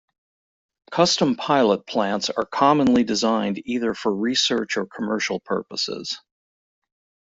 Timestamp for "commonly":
2.47-3.03